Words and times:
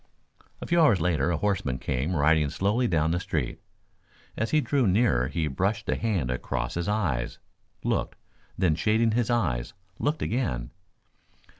A 0.61 0.65
few 0.65 0.81
hours 0.81 0.99
later 0.99 1.29
a 1.29 1.37
horseman 1.37 1.77
came 1.77 2.15
riding 2.15 2.49
slowly 2.49 2.87
down 2.87 3.11
the 3.11 3.19
street. 3.19 3.61
As 4.35 4.49
he 4.49 4.59
drew 4.59 4.87
nearer 4.87 5.27
he 5.27 5.45
brushed 5.45 5.87
a 5.89 5.95
hand 5.95 6.31
across 6.31 6.73
his 6.73 6.87
eyes, 6.89 7.37
looked, 7.83 8.15
then 8.57 8.73
shading 8.73 9.11
his 9.11 9.29
eyes 9.29 9.75
looked 9.99 10.23
again. 10.23 10.71